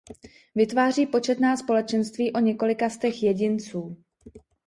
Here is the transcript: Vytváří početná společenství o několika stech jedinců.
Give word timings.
Vytváří 0.55 1.05
početná 1.05 1.57
společenství 1.57 2.33
o 2.33 2.39
několika 2.39 2.89
stech 2.89 3.23
jedinců. 3.23 4.03